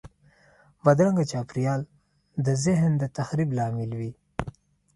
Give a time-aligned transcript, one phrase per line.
[0.83, 1.81] بدرنګه چاپېریال
[2.45, 4.11] د ذهن د تخریب لامل وي